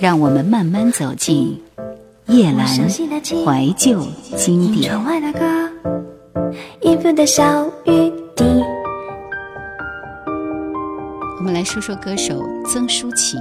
[0.00, 1.60] 让我们慢慢走进
[2.26, 4.94] 叶阑怀旧经典。
[11.36, 13.40] 我们来说说歌手曾淑琴。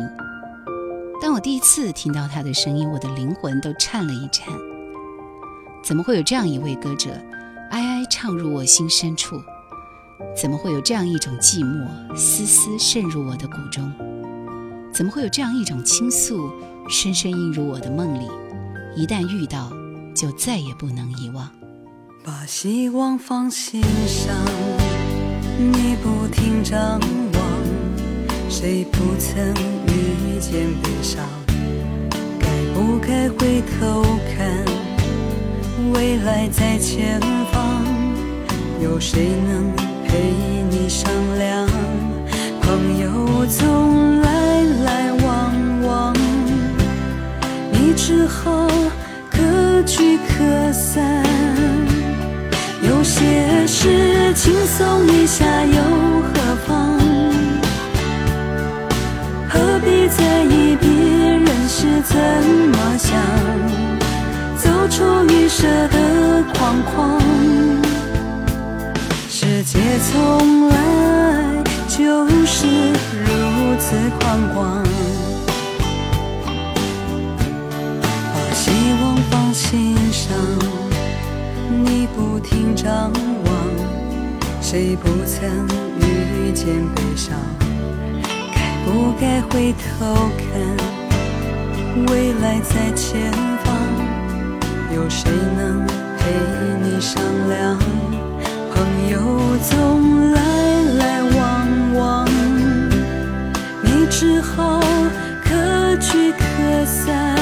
[1.21, 4.51] 当我第一次听到她的声音，我的灵魂都颤了一颤。
[5.83, 7.11] 怎么会有这样一位歌者，
[7.69, 9.39] 哀哀唱入我心深处？
[10.35, 13.91] 怎么会有这样一种寂寞，丝丝渗入我的骨中？
[14.97, 16.49] 怎么会有这样一种倾诉，
[16.89, 18.25] 深深印入我的梦里？
[18.95, 19.71] 一旦遇到，
[20.15, 21.47] 就再也不能遗忘。
[22.25, 24.33] 把希望放心上，
[25.59, 26.99] 你不停张望，
[28.49, 29.53] 谁不曾
[29.85, 31.23] 遇见悲伤？
[32.39, 34.01] 该不该回头
[34.35, 34.65] 看？
[35.93, 37.85] 未来在前方，
[38.81, 39.71] 有谁能？
[40.07, 40.33] 陪
[40.71, 41.67] 你商量，
[42.61, 44.26] 朋友总来
[48.07, 48.69] 时候
[49.29, 51.03] 可聚可散。
[52.81, 55.75] 有些事轻松一下又
[56.21, 56.97] 何妨？
[59.49, 62.15] 何必在意别人是怎
[62.71, 63.11] 么想？
[64.55, 67.19] 走出预设的框框。
[69.27, 70.75] 世界从来
[71.89, 72.67] 就是
[73.25, 74.81] 如此宽广，
[80.27, 80.37] 上，
[81.69, 83.11] 你不停张
[83.45, 83.53] 望，
[84.61, 85.65] 谁不曾
[86.01, 87.37] 遇见悲伤？
[88.53, 90.45] 该不该回头看？
[92.07, 93.31] 未来在前
[93.63, 93.73] 方，
[94.93, 95.85] 有谁能
[96.17, 96.31] 陪
[96.83, 97.79] 你商量？
[98.73, 100.41] 朋友总来
[100.99, 102.27] 来往往，
[103.81, 104.79] 你只好
[105.43, 107.35] 可聚可散。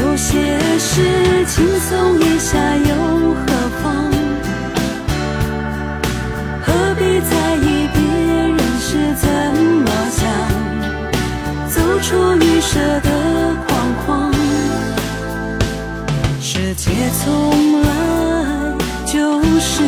[0.00, 0.57] 有些
[0.98, 3.40] 是轻松一下又何
[3.80, 3.86] 妨？
[6.60, 9.28] 何必在意别人是怎
[9.84, 10.20] 么想？
[11.68, 13.08] 走出预设的
[13.68, 13.70] 框
[14.04, 14.34] 框，
[16.40, 16.90] 世界
[17.22, 17.86] 从来。
[19.06, 19.82] 就是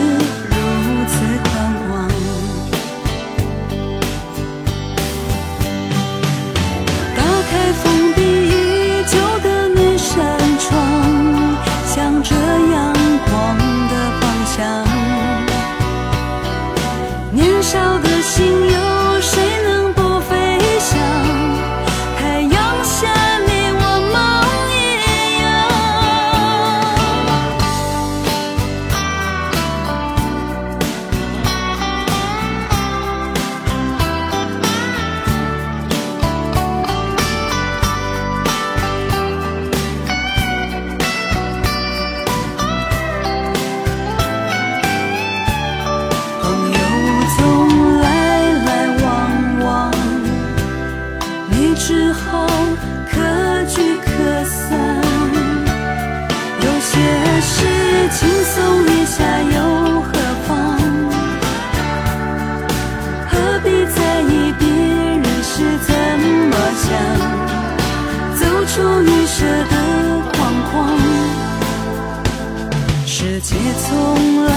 [73.51, 74.53] 却从来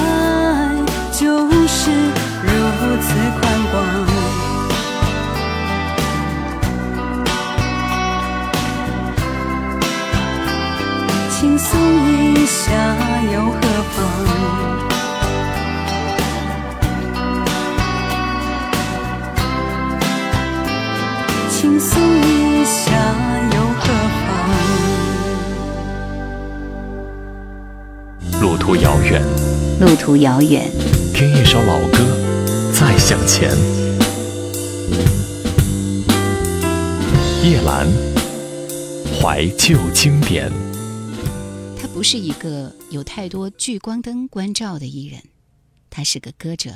[1.12, 1.90] 就是
[2.44, 2.48] 如
[3.02, 3.08] 此
[3.42, 3.74] 宽广，
[11.32, 11.72] 轻松
[12.08, 12.62] 一下
[13.34, 13.58] 又何
[13.96, 14.43] 妨。
[28.32, 29.22] 路途遥远，
[29.80, 30.72] 路途遥远
[31.14, 31.98] 听一首老歌，
[32.74, 33.50] 再向前。
[37.44, 37.88] 叶兰，
[39.20, 40.52] 怀旧经典。
[41.78, 45.22] 他不是一个有太多聚光灯关照的艺人，
[45.90, 46.72] 他是个歌者，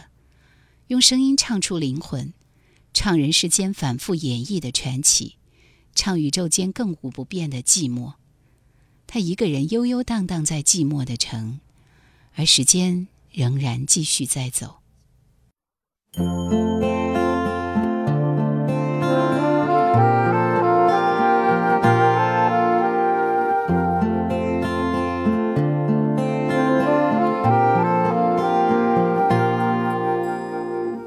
[0.87, 2.33] 用声音唱出灵魂，
[2.93, 5.35] 唱人世间反复演绎的传奇，
[5.95, 8.13] 唱宇宙间亘古不变的寂寞。
[9.07, 11.59] 他一个人悠悠荡荡在寂寞的城。
[12.37, 14.75] 而时间仍然继续在走。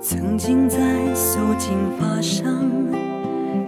[0.02, 2.60] 曾经在素净发上。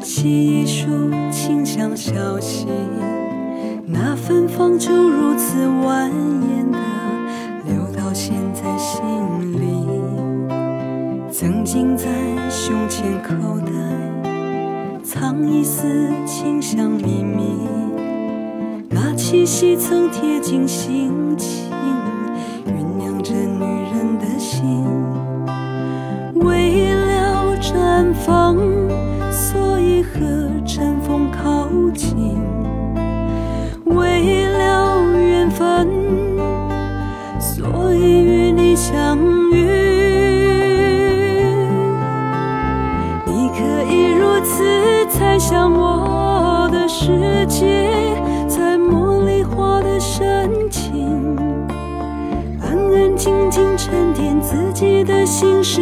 [0.03, 0.89] 细数
[1.31, 2.67] 清香小溪，
[3.85, 6.79] 那芬芳就如此蜿蜒的
[7.67, 9.03] 流到现在心
[9.61, 9.73] 里。
[11.31, 12.07] 曾经在
[12.49, 13.73] 胸前口袋
[15.03, 17.67] 藏一丝清香秘密，
[18.89, 21.71] 那气息曾贴近心情，
[22.67, 24.85] 酝酿着女人的心。
[26.35, 28.57] 为了绽放，
[29.31, 30.21] 所以和
[30.65, 32.37] 尘封靠近；
[38.93, 39.19] 相
[39.51, 39.57] 遇。
[43.25, 44.63] 你可以如此
[45.09, 51.35] 猜想我的世界，在茉莉花的深情。
[52.61, 55.81] 安安静静沉淀自己的心事，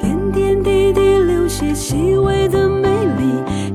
[0.00, 3.67] 点点滴滴留下细微的美丽。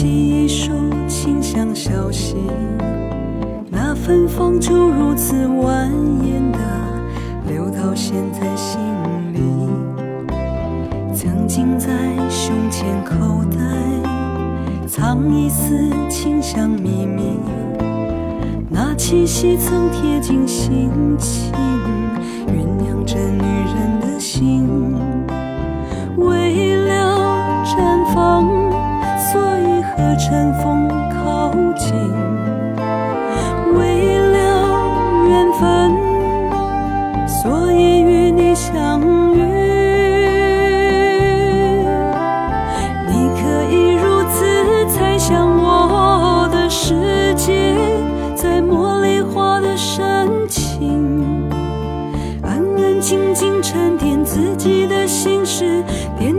[0.00, 0.70] 细一束
[1.08, 2.36] 清香小溪，
[3.68, 5.90] 那芬芳就如此蜿
[6.22, 6.58] 蜒的
[7.48, 8.78] 流到现在心
[9.34, 9.40] 里。
[11.12, 11.88] 曾经在
[12.28, 17.36] 胸前口袋藏一丝清香秘密，
[18.70, 21.52] 那气息曾贴近心情，
[29.98, 31.92] 和尘封靠近；
[33.76, 35.92] 为了缘分，
[37.26, 39.00] 所以与你相
[39.34, 39.42] 遇。
[43.08, 47.76] 你可以如此猜想我的世界，
[48.36, 51.50] 在茉莉花的深情。
[52.44, 55.82] 安安静静沉淀自己的心事，
[56.16, 56.32] 点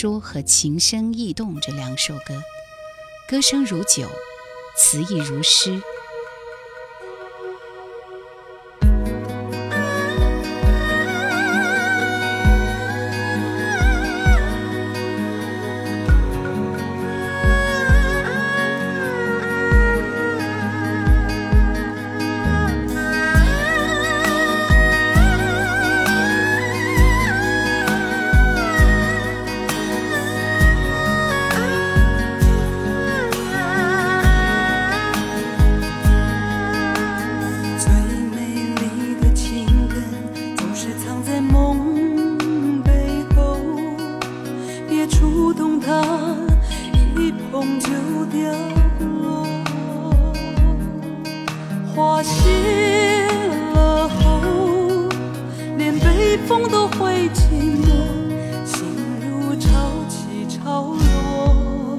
[0.00, 2.42] 说》和《情深意动》这两首歌，
[3.28, 4.08] 歌声如酒，
[4.74, 5.82] 词意如诗。
[56.50, 57.86] 风都会寂寞，
[58.66, 58.82] 心
[59.22, 59.68] 如潮
[60.08, 61.96] 起潮落。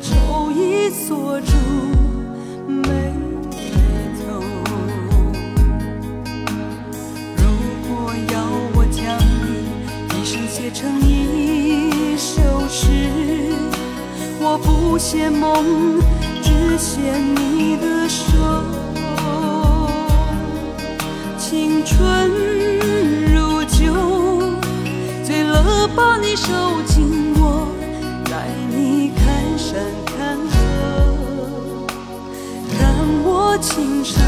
[0.00, 1.52] 愁已锁住
[2.68, 3.12] 眉
[4.20, 4.40] 头。
[7.36, 7.42] 如
[7.88, 8.34] 果要
[8.76, 12.86] 我将你一生写成一首诗，
[14.38, 16.00] 我不写梦，
[16.40, 17.00] 只写
[17.34, 18.22] 你的手。
[21.36, 22.30] 青春
[26.46, 26.52] 手
[26.86, 27.66] 紧握，
[28.26, 29.24] 带你看
[29.56, 31.86] 山看河，
[32.76, 32.78] 看
[33.24, 34.22] 我情深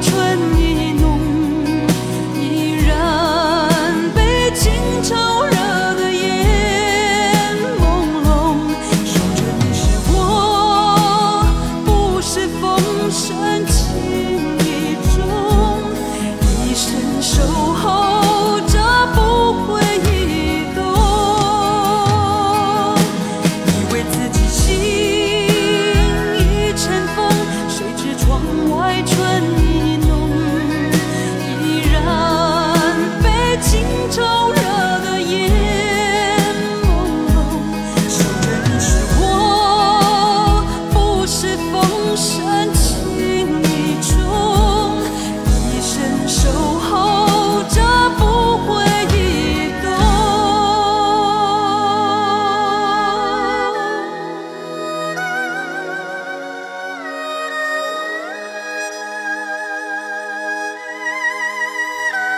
[0.00, 0.63] 春雨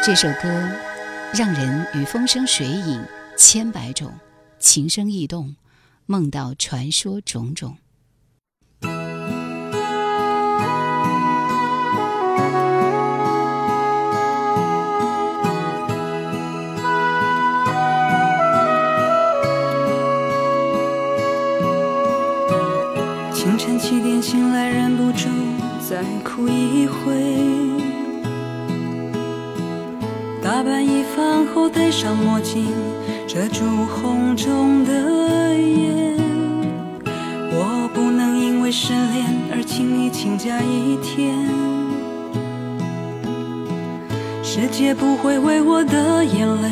[0.06, 0.48] 这首歌
[1.34, 3.04] 让人与风声水影
[3.36, 4.12] 千百种，
[4.56, 5.56] 情生意动，
[6.06, 7.76] 梦到传说种种。
[23.32, 25.28] 清晨七点醒来，忍不住
[25.80, 27.75] 再哭一回。
[30.46, 32.68] 打扮一番后戴上墨镜，
[33.26, 34.92] 遮住红肿的
[35.58, 36.14] 眼。
[37.50, 41.34] 我不能因为失恋而轻易请假一天。
[44.40, 46.70] 世界不会为我的眼泪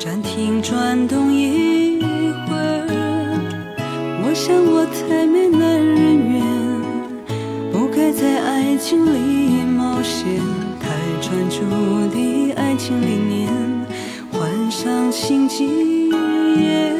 [0.00, 2.88] 暂停转动一会儿。
[4.24, 6.42] 我想我太没男人缘，
[7.70, 10.65] 不该在爱情里冒险。
[11.26, 11.58] 专注
[12.14, 13.50] 的爱情理念，
[14.30, 16.08] 换上新经
[16.62, 16.96] 验。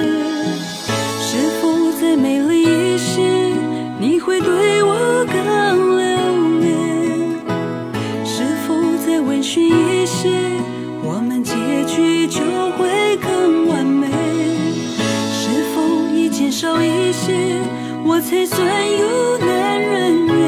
[1.21, 3.23] 是否再美丽一些，
[4.01, 5.37] 你会对我更
[5.97, 6.05] 留
[6.59, 6.67] 恋？
[8.25, 8.75] 是否
[9.07, 10.29] 再温驯一些，
[11.05, 11.55] 我们结
[11.87, 12.41] 局就
[12.73, 14.09] 会更完美？
[15.31, 15.81] 是否
[16.13, 17.33] 已经少一些，
[18.05, 18.59] 我才算
[18.91, 20.46] 有男人缘？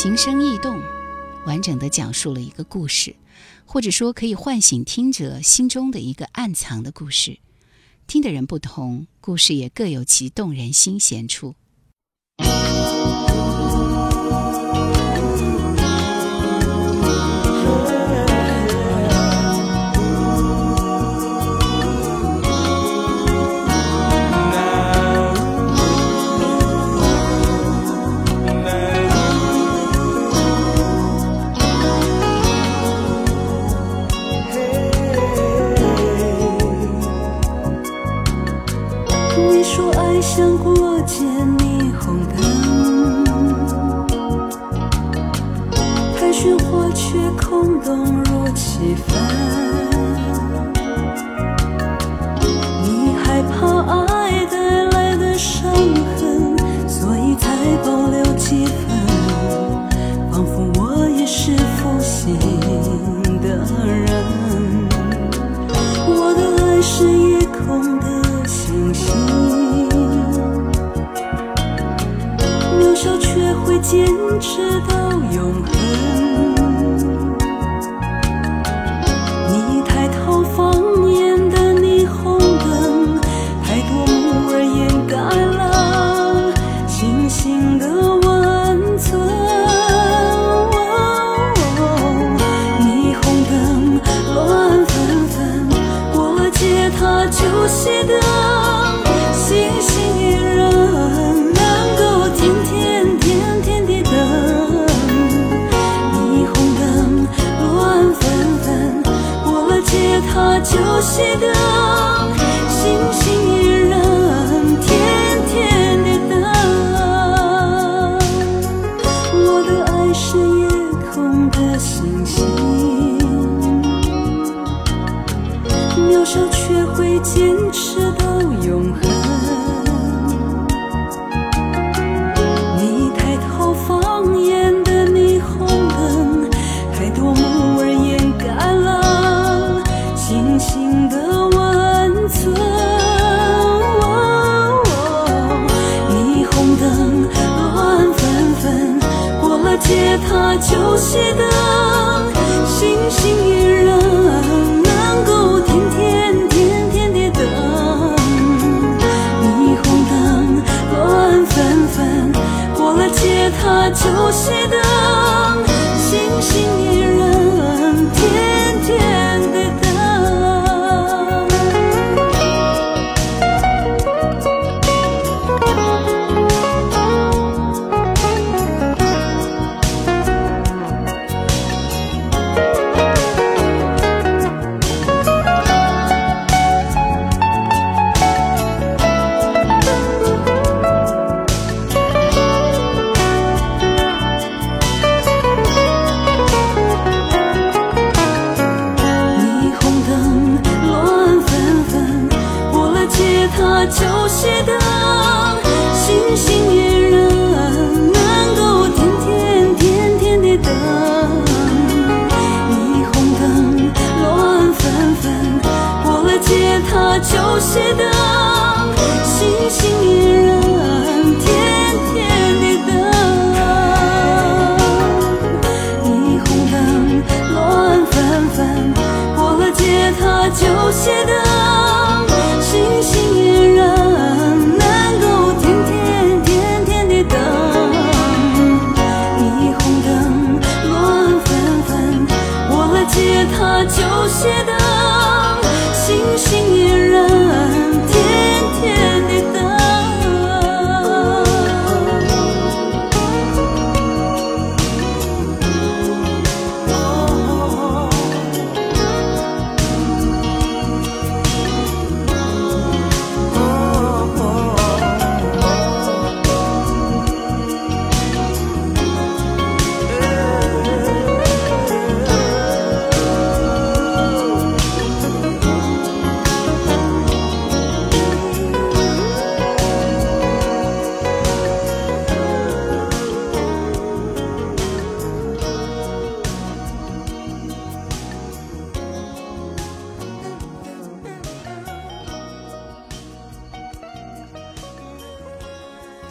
[0.00, 0.80] 情声意动，
[1.44, 3.16] 完整的讲述了一个故事，
[3.66, 7.40] 或者说可以唤醒听者心中的一个暗藏的故事。
[8.06, 11.56] 听的人不同，故事也各有其动人心弦处。
[40.18, 43.24] 没想过，街霓虹灯
[46.16, 50.27] 太喧哗，却空洞如棋盘。
[73.88, 74.06] 坚
[74.38, 75.77] 持到永恒。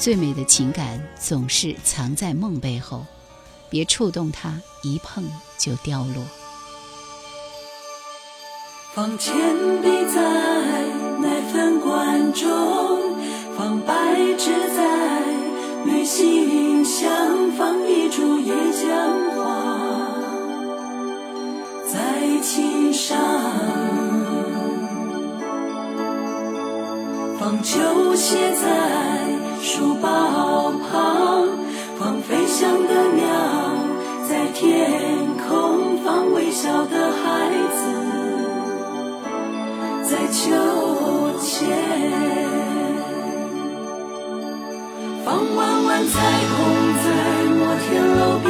[0.08, 3.06] 最美的情感总是藏在梦背后，
[3.70, 5.22] 别触动它，一碰
[5.58, 6.24] 就掉落。
[8.94, 9.36] 放铅
[9.82, 10.22] 笔在
[11.20, 13.18] 奶粉罐中，
[13.58, 13.94] 放白
[14.38, 15.20] 纸在
[15.84, 20.08] 旅行箱，放一株野姜花
[21.86, 23.20] 在琴上，
[27.38, 29.27] 放球鞋在
[29.70, 30.08] 书包
[30.90, 31.46] 旁，
[32.00, 33.26] 放飞翔的鸟
[34.30, 37.82] 在天空，放微笑的孩子。
[40.04, 40.56] 在秋
[41.42, 41.68] 千，
[45.26, 46.16] 放弯弯彩
[46.48, 46.56] 虹
[47.04, 47.06] 在
[47.52, 47.88] 摩天
[48.20, 48.50] 楼边，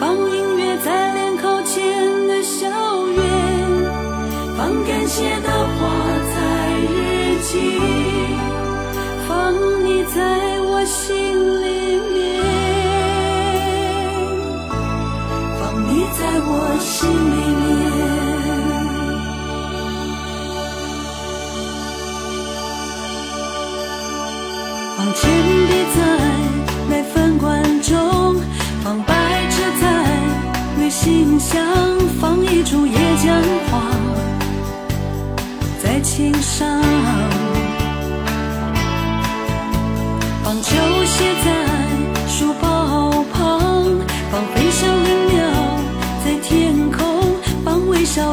[0.00, 2.66] 放音乐在脸靠前的校
[3.06, 3.22] 园，
[4.56, 5.78] 放感谢的话
[6.34, 6.36] 在
[6.82, 7.78] 日记，
[10.14, 10.16] 在
[10.60, 11.06] 我心
[11.60, 11.66] 里
[12.12, 12.16] 面，
[15.58, 17.66] 放你在我心里面。
[24.96, 25.20] 放铅
[25.68, 25.96] 笔在
[26.88, 27.46] 奶粉罐
[27.82, 27.92] 中，
[28.82, 29.12] 放白
[29.50, 29.84] 纸在
[30.78, 31.62] 旅行箱，
[32.20, 33.82] 放一株野姜花
[35.82, 36.66] 在琴上，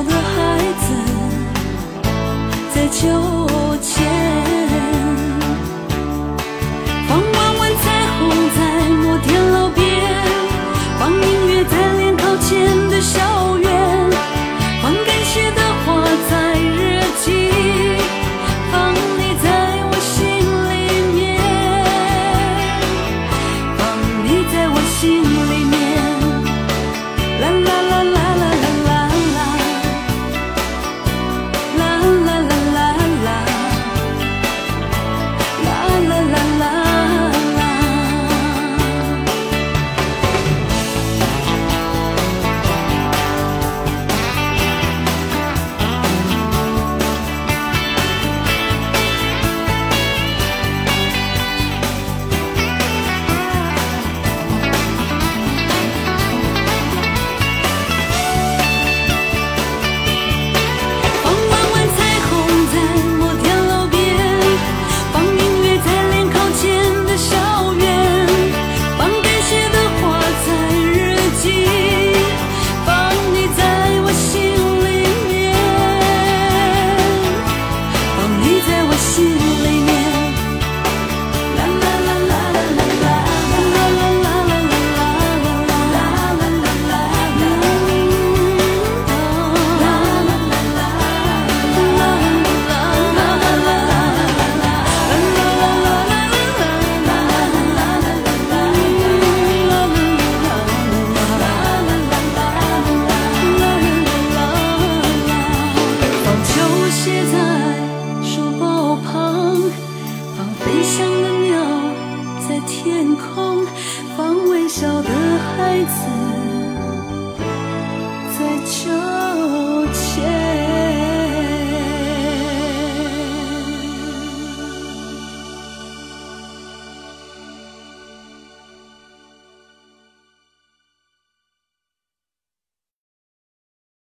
[0.05, 0.85] 的孩子
[2.73, 4.34] 在秋千。